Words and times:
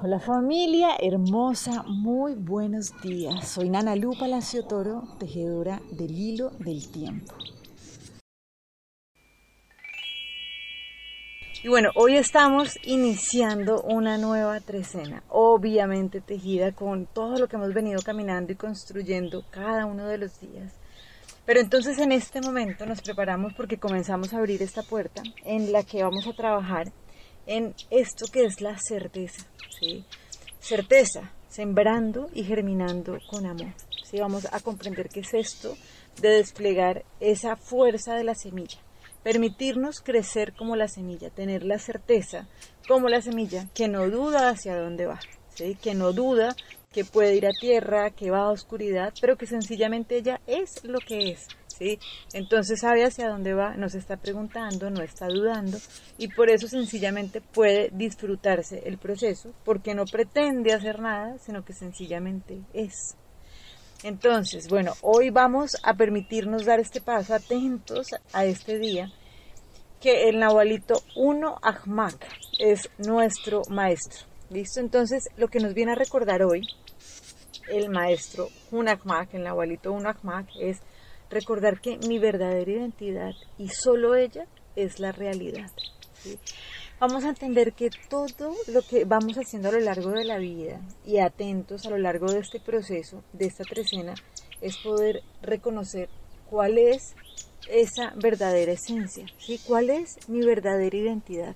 Hola 0.00 0.20
familia 0.20 0.90
hermosa, 1.00 1.82
muy 1.82 2.34
buenos 2.34 2.92
días. 3.02 3.48
Soy 3.48 3.68
Nana 3.68 3.96
Lu 3.96 4.16
Palacio 4.16 4.64
Toro, 4.64 5.02
tejedora 5.18 5.82
del 5.90 6.16
hilo 6.16 6.50
del 6.60 6.88
tiempo. 6.88 7.34
Y 11.64 11.68
bueno, 11.68 11.90
hoy 11.96 12.16
estamos 12.16 12.78
iniciando 12.84 13.82
una 13.82 14.18
nueva 14.18 14.60
trecena, 14.60 15.24
obviamente 15.30 16.20
tejida 16.20 16.70
con 16.70 17.06
todo 17.06 17.36
lo 17.36 17.48
que 17.48 17.56
hemos 17.56 17.74
venido 17.74 18.00
caminando 18.00 18.52
y 18.52 18.54
construyendo 18.54 19.42
cada 19.50 19.84
uno 19.84 20.06
de 20.06 20.18
los 20.18 20.38
días. 20.40 20.74
Pero 21.44 21.58
entonces 21.58 21.98
en 21.98 22.12
este 22.12 22.40
momento 22.40 22.86
nos 22.86 23.02
preparamos 23.02 23.52
porque 23.54 23.78
comenzamos 23.78 24.32
a 24.32 24.38
abrir 24.38 24.62
esta 24.62 24.84
puerta 24.84 25.24
en 25.44 25.72
la 25.72 25.82
que 25.82 26.04
vamos 26.04 26.28
a 26.28 26.34
trabajar 26.34 26.92
en 27.48 27.74
esto 27.90 28.26
que 28.30 28.44
es 28.44 28.60
la 28.60 28.78
certeza, 28.78 29.44
¿sí? 29.80 30.04
Certeza, 30.60 31.32
sembrando 31.48 32.28
y 32.34 32.44
germinando 32.44 33.18
con 33.28 33.46
amor. 33.46 33.72
¿sí? 34.04 34.20
Vamos 34.20 34.46
a 34.52 34.60
comprender 34.60 35.08
qué 35.08 35.20
es 35.20 35.34
esto 35.34 35.76
de 36.20 36.28
desplegar 36.28 37.04
esa 37.20 37.56
fuerza 37.56 38.14
de 38.14 38.24
la 38.24 38.34
semilla, 38.34 38.78
permitirnos 39.22 40.00
crecer 40.00 40.52
como 40.52 40.76
la 40.76 40.88
semilla, 40.88 41.30
tener 41.30 41.64
la 41.64 41.78
certeza 41.78 42.46
como 42.86 43.08
la 43.08 43.22
semilla 43.22 43.66
que 43.74 43.88
no 43.88 44.08
duda 44.10 44.50
hacia 44.50 44.76
dónde 44.76 45.06
va, 45.06 45.18
¿sí? 45.54 45.74
que 45.80 45.94
no 45.94 46.12
duda 46.12 46.54
que 46.92 47.04
puede 47.04 47.34
ir 47.34 47.46
a 47.46 47.52
tierra, 47.52 48.10
que 48.10 48.30
va 48.30 48.42
a 48.42 48.50
oscuridad, 48.50 49.14
pero 49.20 49.36
que 49.36 49.46
sencillamente 49.46 50.16
ella 50.16 50.40
es 50.46 50.84
lo 50.84 50.98
que 50.98 51.30
es. 51.30 51.48
Entonces 52.32 52.80
sabe 52.80 53.04
hacia 53.04 53.28
dónde 53.28 53.54
va, 53.54 53.76
no 53.76 53.88
se 53.88 53.98
está 53.98 54.16
preguntando, 54.16 54.90
no 54.90 55.02
está 55.02 55.26
dudando 55.26 55.78
y 56.18 56.28
por 56.28 56.50
eso 56.50 56.68
sencillamente 56.68 57.40
puede 57.40 57.90
disfrutarse 57.92 58.82
el 58.86 58.98
proceso 58.98 59.52
porque 59.64 59.94
no 59.94 60.04
pretende 60.04 60.72
hacer 60.72 61.00
nada, 61.00 61.38
sino 61.38 61.64
que 61.64 61.72
sencillamente 61.72 62.60
es. 62.72 63.16
Entonces, 64.02 64.68
bueno, 64.68 64.92
hoy 65.02 65.30
vamos 65.30 65.76
a 65.82 65.94
permitirnos 65.94 66.64
dar 66.64 66.78
este 66.78 67.00
paso 67.00 67.34
atentos 67.34 68.08
a 68.32 68.44
este 68.44 68.78
día 68.78 69.10
que 70.00 70.28
el 70.28 70.38
Nahualito 70.38 71.02
1 71.16 71.58
Ahmak 71.62 72.24
es 72.60 72.88
nuestro 72.98 73.62
maestro. 73.68 74.26
¿Listo? 74.50 74.80
Entonces, 74.80 75.28
lo 75.36 75.48
que 75.48 75.60
nos 75.60 75.74
viene 75.74 75.92
a 75.92 75.96
recordar 75.96 76.42
hoy 76.42 76.62
el 77.68 77.90
maestro 77.90 78.48
Hunakmak, 78.70 79.34
el 79.34 79.44
Nahualito 79.44 79.92
Hunakmak, 79.92 80.48
es 80.60 80.78
recordar 81.30 81.80
que 81.80 81.98
mi 82.06 82.18
verdadera 82.18 82.70
identidad 82.70 83.34
y 83.58 83.68
solo 83.68 84.14
ella 84.14 84.46
es 84.76 85.00
la 85.00 85.12
realidad. 85.12 85.70
Vamos 87.00 87.24
a 87.24 87.28
entender 87.28 87.74
que 87.74 87.90
todo 88.08 88.56
lo 88.66 88.82
que 88.82 89.04
vamos 89.04 89.36
haciendo 89.36 89.68
a 89.68 89.72
lo 89.72 89.80
largo 89.80 90.10
de 90.10 90.24
la 90.24 90.38
vida 90.38 90.80
y 91.06 91.18
atentos 91.18 91.86
a 91.86 91.90
lo 91.90 91.98
largo 91.98 92.26
de 92.26 92.40
este 92.40 92.58
proceso, 92.58 93.22
de 93.32 93.46
esta 93.46 93.62
trecena, 93.62 94.14
es 94.60 94.78
poder 94.78 95.22
reconocer 95.40 96.08
cuál 96.50 96.76
es 96.76 97.14
esa 97.68 98.12
verdadera 98.16 98.72
esencia, 98.72 99.26
¿sí? 99.38 99.60
cuál 99.64 99.90
es 99.90 100.28
mi 100.28 100.44
verdadera 100.44 100.96
identidad. 100.96 101.54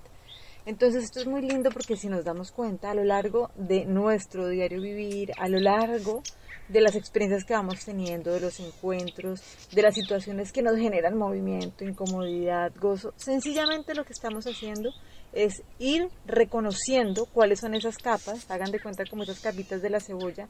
Entonces 0.65 1.03
esto 1.03 1.19
es 1.19 1.27
muy 1.27 1.41
lindo 1.41 1.71
porque 1.71 1.97
si 1.97 2.07
nos 2.07 2.23
damos 2.23 2.51
cuenta 2.51 2.91
a 2.91 2.95
lo 2.95 3.03
largo 3.03 3.51
de 3.55 3.85
nuestro 3.85 4.47
diario 4.47 4.81
vivir, 4.81 5.31
a 5.37 5.49
lo 5.49 5.59
largo 5.59 6.23
de 6.69 6.79
las 6.79 6.95
experiencias 6.95 7.43
que 7.43 7.53
vamos 7.53 7.83
teniendo, 7.83 8.31
de 8.31 8.39
los 8.39 8.59
encuentros, 8.61 9.41
de 9.73 9.81
las 9.81 9.93
situaciones 9.95 10.53
que 10.53 10.61
nos 10.61 10.77
generan 10.77 11.17
movimiento, 11.17 11.83
incomodidad, 11.83 12.71
gozo. 12.79 13.13
Sencillamente 13.17 13.93
lo 13.93 14.05
que 14.05 14.13
estamos 14.13 14.45
haciendo 14.47 14.91
es 15.33 15.63
ir 15.79 16.07
reconociendo 16.25 17.25
cuáles 17.25 17.59
son 17.59 17.73
esas 17.73 17.97
capas, 17.97 18.49
hagan 18.49 18.71
de 18.71 18.79
cuenta 18.79 19.03
como 19.05 19.23
esas 19.23 19.41
capitas 19.41 19.81
de 19.81 19.89
la 19.89 19.99
cebolla, 19.99 20.47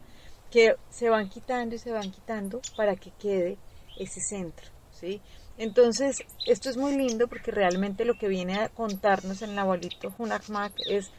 que 0.51 0.75
se 0.91 1.09
van 1.09 1.29
quitando 1.29 1.73
y 1.73 1.79
se 1.79 1.91
van 1.91 2.11
quitando 2.11 2.61
para 2.77 2.95
que 2.95 3.11
quede 3.19 3.57
ese 3.97 4.21
centro, 4.21 4.67
¿sí? 4.91 5.19
Entonces, 5.57 6.23
esto 6.45 6.69
es 6.69 6.77
muy 6.77 6.95
lindo 6.95 7.27
porque 7.27 7.51
realmente 7.51 8.05
lo 8.05 8.15
que 8.15 8.27
viene 8.27 8.55
a 8.55 8.69
contarnos 8.69 9.41
el 9.41 9.57
abuelito 9.57 10.13
Hunakmak 10.17 10.73
es 10.87 11.11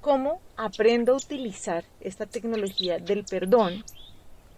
cómo 0.00 0.40
aprendo 0.56 1.12
a 1.12 1.16
utilizar 1.16 1.84
esta 2.00 2.26
tecnología 2.26 2.98
del 2.98 3.24
perdón 3.24 3.84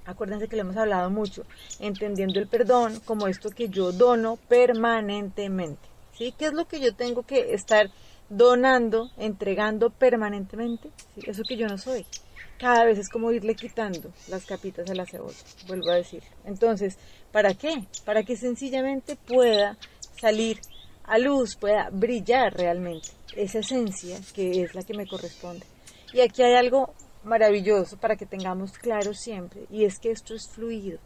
Acuérdense 0.07 0.49
que 0.49 0.57
le 0.57 0.63
hemos 0.63 0.77
hablado 0.77 1.09
mucho, 1.09 1.45
entendiendo 1.81 2.39
el 2.39 2.47
perdón 2.47 3.01
como 3.07 3.27
esto 3.27 3.51
que 3.51 3.71
yo 3.71 3.91
dono 3.93 4.37
permanentemente. 4.49 5.81
¿Sí? 6.17 6.35
¿Qué 6.39 6.47
es 6.47 6.53
lo 6.53 6.67
que 6.67 6.79
yo 6.79 6.95
tengo 6.95 7.23
que 7.23 7.55
estar 7.55 7.91
donando, 8.29 9.11
entregando 9.17 9.91
permanentemente? 9.91 10.91
Eso 11.17 11.43
que 11.43 11.57
yo 11.57 11.67
no 11.67 11.79
soy. 11.79 12.05
Cada 12.59 12.85
vez 12.85 12.99
es 12.99 13.09
como 13.09 13.33
irle 13.33 13.55
quitando 13.55 14.13
las 14.29 14.47
capitas 14.47 14.89
a 14.89 14.95
la 14.95 15.07
cebolla, 15.07 15.37
vuelvo 15.67 15.91
a 15.91 15.97
decir. 15.97 16.23
Entonces, 16.45 16.97
¿para 17.33 17.55
qué? 17.55 17.85
Para 18.05 18.23
que 18.23 18.37
sencillamente 18.37 19.17
pueda 19.17 19.77
salir 20.21 20.61
a 21.05 21.19
luz, 21.19 21.57
pueda 21.57 21.91
brillar 21.91 22.55
realmente 22.55 23.09
esa 23.37 23.59
esencia 23.59 24.19
que 24.35 24.63
es 24.63 24.75
la 24.75 24.83
que 24.83 24.95
me 24.95 25.07
corresponde. 25.07 25.67
Y 26.13 26.21
aquí 26.21 26.43
hay 26.43 26.55
algo 26.55 26.95
maravilloso 27.25 27.97
para 27.97 28.17
que 28.17 28.27
tengamos 28.27 28.73
claro 28.73 29.15
siempre, 29.15 29.67
y 29.71 29.85
es 29.85 29.99
que 29.99 30.11
esto 30.11 30.35
es 30.35 30.49
fluido, 30.49 30.99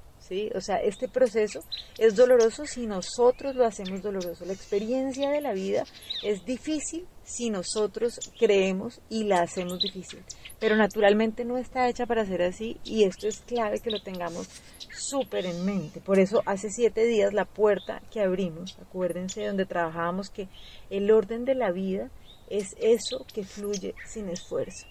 O 0.54 0.60
sea, 0.60 0.76
este 0.76 1.08
proceso 1.08 1.60
es 1.96 2.14
doloroso 2.14 2.66
si 2.66 2.86
nosotros 2.86 3.54
lo 3.54 3.64
hacemos 3.64 4.02
doloroso. 4.02 4.44
La 4.44 4.52
experiencia 4.52 5.30
de 5.30 5.40
la 5.40 5.52
vida 5.52 5.84
es 6.22 6.44
difícil 6.44 7.06
si 7.24 7.50
nosotros 7.50 8.18
creemos 8.38 9.00
y 9.10 9.24
la 9.24 9.42
hacemos 9.42 9.80
difícil, 9.80 10.20
pero 10.58 10.76
naturalmente 10.76 11.44
no 11.44 11.58
está 11.58 11.88
hecha 11.88 12.06
para 12.06 12.24
ser 12.24 12.40
así 12.42 12.80
y 12.84 13.04
esto 13.04 13.28
es 13.28 13.40
clave 13.40 13.80
que 13.80 13.90
lo 13.90 14.02
tengamos 14.02 14.48
súper 14.90 15.44
en 15.44 15.64
mente. 15.64 16.00
Por 16.00 16.18
eso 16.18 16.42
hace 16.46 16.70
siete 16.70 17.04
días 17.04 17.34
la 17.34 17.44
puerta 17.44 18.02
que 18.10 18.20
abrimos, 18.20 18.78
acuérdense 18.80 19.46
donde 19.46 19.66
trabajábamos 19.66 20.30
que 20.30 20.48
el 20.88 21.10
orden 21.10 21.44
de 21.44 21.54
la 21.54 21.70
vida 21.70 22.10
es 22.48 22.74
eso 22.80 23.26
que 23.32 23.44
fluye 23.44 23.94
sin 24.06 24.28
esfuerzo. 24.28 24.86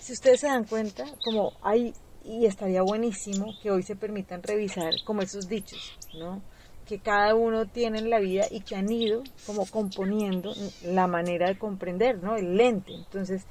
si 0.00 0.12
ustedes 0.12 0.40
se 0.40 0.48
dan 0.48 0.64
cuenta, 0.64 1.04
como 1.24 1.52
hay, 1.62 1.92
y 2.26 2.46
estaría 2.46 2.82
buenísimo 2.82 3.54
que 3.62 3.70
hoy 3.70 3.82
se 3.82 3.96
permitan 3.96 4.42
revisar 4.42 4.92
como 5.04 5.22
esos 5.22 5.48
dichos, 5.48 5.96
¿no? 6.18 6.42
que 6.86 7.00
cada 7.00 7.34
uno 7.34 7.66
tiene 7.66 7.98
en 7.98 8.08
la 8.08 8.20
vida 8.20 8.46
y 8.50 8.60
que 8.60 8.76
han 8.76 8.90
ido 8.90 9.22
como 9.44 9.66
componiendo 9.66 10.54
la 10.82 11.06
manera 11.06 11.48
de 11.48 11.58
comprender, 11.58 12.22
¿no? 12.22 12.36
El 12.36 12.56
lente. 12.56 12.94
Entonces, 12.94 13.42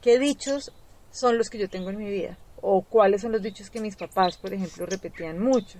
¿qué 0.00 0.18
dichos 0.18 0.70
son 1.10 1.38
los 1.38 1.48
que 1.48 1.58
yo 1.58 1.68
tengo 1.68 1.90
en 1.90 1.96
mi 1.96 2.10
vida? 2.10 2.36
O 2.60 2.82
cuáles 2.82 3.22
son 3.22 3.32
los 3.32 3.42
dichos 3.42 3.70
que 3.70 3.80
mis 3.80 3.96
papás, 3.96 4.36
por 4.36 4.52
ejemplo, 4.52 4.86
repetían 4.86 5.38
mucho 5.38 5.78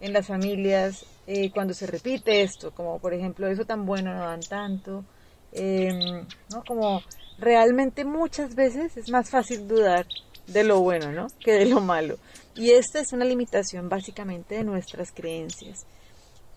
en 0.00 0.12
las 0.12 0.26
familias 0.26 1.04
eh, 1.26 1.50
cuando 1.50 1.74
se 1.74 1.86
repite 1.86 2.42
esto, 2.42 2.72
como 2.72 2.98
por 2.98 3.12
ejemplo, 3.12 3.46
eso 3.48 3.64
tan 3.64 3.84
bueno 3.84 4.14
no 4.14 4.20
dan 4.20 4.40
tanto, 4.40 5.04
em, 5.52 6.26
¿no? 6.50 6.64
Como 6.66 7.02
realmente 7.38 8.04
muchas 8.04 8.54
veces 8.54 8.96
es 8.96 9.10
más 9.10 9.30
fácil 9.30 9.66
dudar 9.68 10.06
de 10.46 10.64
lo 10.64 10.80
bueno, 10.80 11.12
¿no? 11.12 11.28
Que 11.40 11.52
de 11.52 11.66
lo 11.66 11.80
malo. 11.80 12.18
Y 12.54 12.70
esta 12.70 13.00
es 13.00 13.12
una 13.12 13.24
limitación 13.24 13.88
básicamente 13.88 14.56
de 14.56 14.64
nuestras 14.64 15.12
creencias. 15.12 15.86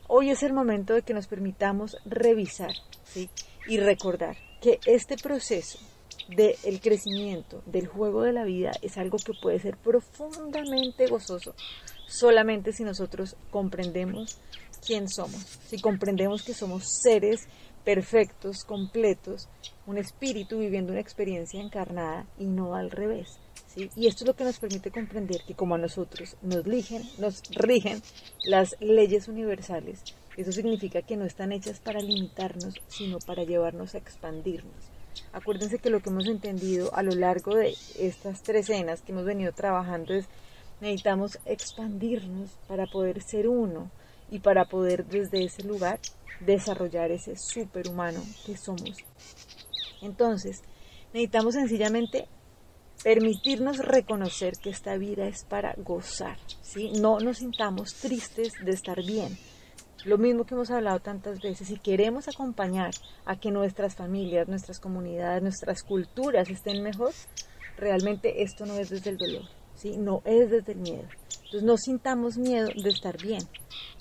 Hoy 0.07 0.29
es 0.29 0.44
el 0.44 0.53
momento 0.53 0.94
de 0.94 1.01
que 1.01 1.13
nos 1.13 1.28
permitamos 1.28 1.97
revisar 2.06 2.73
¿sí? 3.06 3.29
y 3.68 3.78
recordar 3.78 4.38
que 4.62 4.79
este 4.85 5.18
proceso 5.18 5.79
del 6.28 6.81
crecimiento, 6.81 7.62
del 7.66 7.88
juego 7.88 8.23
de 8.23 8.34
la 8.34 8.44
vida, 8.44 8.72
es 8.81 8.97
algo 8.97 9.18
que 9.18 9.34
puede 9.41 9.59
ser 9.59 9.78
profundamente 9.78 11.07
gozoso 11.07 11.56
solamente 12.07 12.73
si 12.73 12.84
nosotros 12.84 13.35
comprendemos 13.52 14.38
quién 14.85 15.09
somos, 15.09 15.59
si 15.67 15.79
comprendemos 15.79 16.44
que 16.44 16.53
somos 16.53 16.84
seres 17.02 17.47
perfectos, 17.85 18.66
completos, 18.66 19.47
un 19.85 19.97
espíritu 19.97 20.59
viviendo 20.59 20.91
una 20.91 21.01
experiencia 21.01 21.62
encarnada 21.62 22.25
y 22.38 22.46
no 22.46 22.76
al 22.76 22.91
revés. 22.91 23.40
Y 23.76 24.08
esto 24.08 24.23
es 24.23 24.28
lo 24.28 24.35
que 24.35 24.46
nos 24.46 24.58
permite 24.58 24.90
comprender 24.90 25.41
que 25.46 25.53
como 25.53 25.76
a 25.76 25.78
nosotros 25.78 26.35
nos, 26.41 26.64
rigen, 26.64 27.03
nos 27.17 27.43
rigen 27.52 28.02
las 28.46 28.76
leyes 28.79 29.28
universales, 29.28 30.02
eso 30.37 30.52
significa 30.52 31.02
que 31.02 31.17
no 31.17 31.26
están 31.26 31.52
hechas 31.52 31.79
para 31.79 31.99
limitarnos, 31.99 32.76
sino 32.87 33.20
para 33.20 33.43
llevarnos 33.43 33.93
a 33.93 33.97
expandirnos. 33.97 34.73
Acuérdense 35.31 35.79
que 35.79 35.90
lo 35.90 36.02
que 36.02 36.09
hemos 36.09 36.28
entendido 36.28 36.93
a 36.96 37.03
lo 37.03 37.11
largo 37.11 37.55
de 37.55 37.76
estas 37.99 38.41
tres 38.43 38.70
escenas 38.70 39.02
que 39.02 39.11
hemos 39.11 39.26
venido 39.26 39.52
trabajando 39.52 40.14
es 40.14 40.26
necesitamos 40.81 41.40
expandirnos 41.46 42.52
para 42.67 42.85
poder 42.85 43.22
ser 43.22 43.47
uno 43.47 43.91
y 44.29 44.39
para 44.39 44.66
poder 44.66 45.05
desde 45.05 45.43
ese 45.43 45.63
lugar 45.63 45.99
desarrollar 46.39 47.11
ese 47.11 47.35
superhumano 47.37 48.22
que 48.45 48.57
somos. 48.57 48.97
Entonces, 50.01 50.61
necesitamos 51.13 51.55
sencillamente 51.55 52.27
permitirnos 53.03 53.77
reconocer 53.77 54.53
que 54.61 54.69
esta 54.69 54.97
vida 54.97 55.27
es 55.27 55.45
para 55.45 55.73
gozar, 55.77 56.37
¿sí? 56.61 56.91
No 56.99 57.19
nos 57.19 57.37
sintamos 57.37 57.95
tristes 57.95 58.53
de 58.63 58.72
estar 58.72 59.03
bien. 59.05 59.37
Lo 60.05 60.17
mismo 60.17 60.45
que 60.45 60.53
hemos 60.53 60.69
hablado 60.71 60.99
tantas 60.99 61.41
veces, 61.41 61.67
si 61.67 61.78
queremos 61.78 62.28
acompañar 62.28 62.91
a 63.25 63.39
que 63.39 63.51
nuestras 63.51 63.95
familias, 63.95 64.47
nuestras 64.47 64.79
comunidades, 64.79 65.41
nuestras 65.41 65.83
culturas 65.83 66.49
estén 66.49 66.83
mejor, 66.83 67.11
realmente 67.78 68.43
esto 68.43 68.66
no 68.66 68.78
es 68.78 68.89
desde 68.89 69.09
el 69.09 69.17
dolor, 69.17 69.45
no 69.97 70.22
es 70.25 70.49
desde 70.49 70.73
el 70.73 70.79
miedo. 70.79 71.07
Entonces 71.45 71.63
no 71.63 71.77
sintamos 71.77 72.37
miedo 72.37 72.67
de 72.67 72.89
estar 72.89 73.22
bien, 73.22 73.43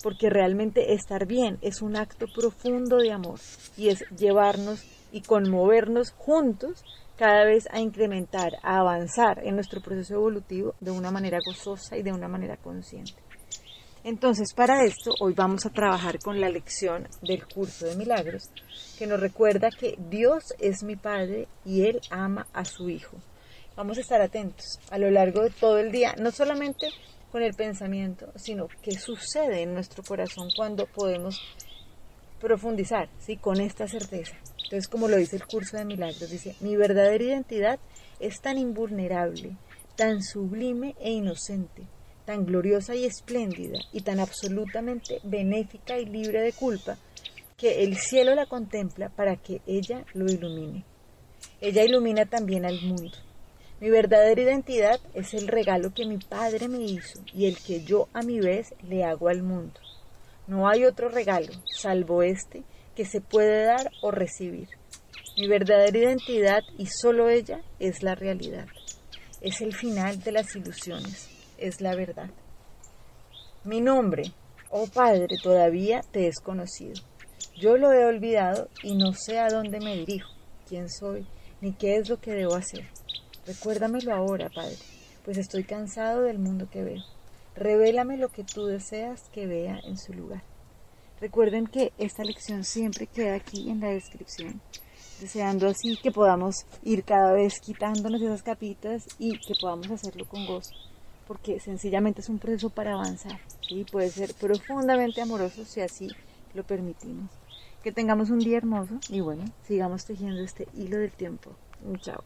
porque 0.01 0.29
realmente 0.29 0.93
estar 0.93 1.25
bien 1.25 1.57
es 1.61 1.81
un 1.81 1.95
acto 1.95 2.25
profundo 2.33 2.97
de 2.97 3.11
amor 3.11 3.39
y 3.77 3.89
es 3.89 4.03
llevarnos 4.17 4.83
y 5.11 5.21
conmovernos 5.21 6.11
juntos 6.11 6.83
cada 7.17 7.45
vez 7.45 7.67
a 7.71 7.79
incrementar, 7.79 8.53
a 8.63 8.79
avanzar 8.79 9.45
en 9.45 9.55
nuestro 9.55 9.81
proceso 9.81 10.15
evolutivo 10.15 10.75
de 10.81 10.91
una 10.91 11.11
manera 11.11 11.39
gozosa 11.45 11.97
y 11.97 12.03
de 12.03 12.11
una 12.11 12.27
manera 12.27 12.57
consciente. 12.57 13.13
Entonces, 14.03 14.53
para 14.53 14.83
esto, 14.83 15.11
hoy 15.19 15.33
vamos 15.33 15.65
a 15.65 15.71
trabajar 15.71 16.19
con 16.19 16.39
la 16.39 16.49
lección 16.49 17.07
del 17.21 17.47
curso 17.47 17.87
de 17.87 17.95
milagros, 17.95 18.51
que 18.99 19.07
nos 19.07 19.19
recuerda 19.19 19.69
que 19.69 19.97
Dios 20.09 20.53
es 20.59 20.83
mi 20.83 20.95
Padre 20.95 21.47
y 21.63 21.85
Él 21.85 22.01
ama 22.11 22.45
a 22.53 22.65
su 22.65 22.89
Hijo. 22.89 23.17
Vamos 23.75 23.97
a 23.97 24.01
estar 24.01 24.21
atentos 24.21 24.79
a 24.89 24.97
lo 24.97 25.11
largo 25.11 25.43
de 25.43 25.49
todo 25.49 25.79
el 25.79 25.91
día, 25.91 26.15
no 26.17 26.31
solamente 26.31 26.87
con 27.29 27.43
el 27.43 27.53
pensamiento, 27.55 28.31
sino 28.37 28.69
qué 28.81 28.93
sucede 28.93 29.63
en 29.63 29.73
nuestro 29.73 30.01
corazón 30.01 30.47
cuando 30.55 30.85
podemos 30.85 31.41
profundizar, 32.39 33.09
¿sí? 33.19 33.35
Con 33.35 33.59
esta 33.59 33.85
certeza. 33.89 34.37
Entonces, 34.63 34.87
como 34.87 35.09
lo 35.09 35.17
dice 35.17 35.35
el 35.35 35.45
curso 35.45 35.75
de 35.75 35.83
milagros, 35.83 36.29
dice, 36.29 36.55
mi 36.61 36.77
verdadera 36.77 37.21
identidad 37.21 37.79
es 38.21 38.39
tan 38.39 38.57
invulnerable, 38.57 39.57
tan 39.97 40.23
sublime 40.23 40.95
e 41.01 41.11
inocente, 41.11 41.83
tan 42.23 42.45
gloriosa 42.45 42.95
y 42.95 43.03
espléndida 43.03 43.77
y 43.91 44.03
tan 44.03 44.21
absolutamente 44.21 45.19
benéfica 45.25 45.97
y 45.97 46.05
libre 46.05 46.41
de 46.41 46.53
culpa 46.53 46.97
que 47.57 47.83
el 47.83 47.97
cielo 47.97 48.35
la 48.35 48.45
contempla 48.45 49.09
para 49.09 49.35
que 49.35 49.61
ella 49.67 50.05
lo 50.13 50.27
ilumine. 50.27 50.85
Ella 51.59 51.83
ilumina 51.83 52.25
también 52.25 52.63
al 52.63 52.81
mundo. 52.81 53.17
Mi 53.79 53.89
verdadera 53.89 54.41
identidad 54.41 54.99
es 55.13 55.33
el 55.33 55.47
regalo 55.47 55.93
que 55.93 56.05
mi 56.05 56.17
padre 56.17 56.67
me 56.67 56.83
hizo 56.83 57.19
y 57.33 57.45
el 57.45 57.57
que 57.57 57.83
yo 57.83 58.07
a 58.13 58.21
mi 58.21 58.39
vez 58.39 58.73
le 58.87 59.03
hago 59.03 59.27
al 59.27 59.43
mundo. 59.43 59.79
No 60.47 60.67
hay 60.67 60.85
otro 60.85 61.09
regalo, 61.09 61.51
salvo 61.65 62.23
este, 62.23 62.63
que 62.95 63.05
se 63.05 63.21
puede 63.21 63.65
dar 63.65 63.91
o 64.01 64.11
recibir. 64.11 64.69
Mi 65.37 65.47
verdadera 65.47 65.97
identidad 65.97 66.61
y 66.77 66.87
solo 66.87 67.29
ella 67.29 67.61
es 67.79 68.03
la 68.03 68.15
realidad. 68.15 68.67
Es 69.41 69.61
el 69.61 69.75
final 69.75 70.21
de 70.23 70.31
las 70.31 70.55
ilusiones 70.55 71.35
es 71.57 71.81
la 71.81 71.95
verdad. 71.95 72.29
Mi 73.63 73.81
nombre, 73.81 74.31
oh 74.69 74.87
Padre, 74.87 75.27
todavía 75.41 76.01
te 76.11 76.27
es 76.27 76.39
conocido. 76.39 76.93
Yo 77.55 77.77
lo 77.77 77.91
he 77.91 78.05
olvidado 78.05 78.69
y 78.83 78.95
no 78.95 79.13
sé 79.13 79.39
a 79.39 79.49
dónde 79.49 79.79
me 79.79 79.95
dirijo, 79.95 80.29
quién 80.67 80.89
soy, 80.89 81.25
ni 81.61 81.73
qué 81.73 81.97
es 81.97 82.09
lo 82.09 82.19
que 82.19 82.31
debo 82.31 82.55
hacer. 82.55 82.85
Recuérdamelo 83.45 84.13
ahora, 84.13 84.49
Padre, 84.49 84.75
pues 85.23 85.37
estoy 85.37 85.63
cansado 85.63 86.23
del 86.23 86.39
mundo 86.39 86.67
que 86.69 86.83
veo. 86.83 87.03
Revélame 87.55 88.17
lo 88.17 88.29
que 88.29 88.43
tú 88.43 88.65
deseas 88.65 89.29
que 89.31 89.47
vea 89.47 89.79
en 89.83 89.97
su 89.97 90.13
lugar. 90.13 90.43
Recuerden 91.21 91.67
que 91.67 91.93
esta 91.97 92.23
lección 92.23 92.63
siempre 92.63 93.07
queda 93.07 93.35
aquí 93.35 93.69
en 93.69 93.79
la 93.79 93.89
descripción, 93.89 94.61
deseando 95.21 95.67
así 95.67 95.97
que 95.97 96.11
podamos 96.11 96.65
ir 96.83 97.03
cada 97.03 97.31
vez 97.31 97.59
quitándonos 97.59 98.21
esas 98.21 98.43
capitas 98.43 99.07
y 99.17 99.39
que 99.39 99.53
podamos 99.59 99.89
hacerlo 99.89 100.25
con 100.27 100.45
gozo 100.45 100.73
porque 101.27 101.59
sencillamente 101.59 102.21
es 102.21 102.29
un 102.29 102.39
proceso 102.39 102.69
para 102.69 102.93
avanzar 102.93 103.39
y 103.69 103.83
puede 103.85 104.09
ser 104.09 104.33
profundamente 104.33 105.21
amoroso 105.21 105.65
si 105.65 105.81
así 105.81 106.07
lo 106.53 106.63
permitimos. 106.63 107.29
Que 107.83 107.91
tengamos 107.91 108.29
un 108.29 108.39
día 108.39 108.57
hermoso 108.57 108.99
y 109.09 109.21
bueno, 109.21 109.45
sigamos 109.67 110.05
tejiendo 110.05 110.41
este 110.41 110.67
hilo 110.75 110.97
del 110.97 111.11
tiempo. 111.11 111.51
Chao. 111.99 112.23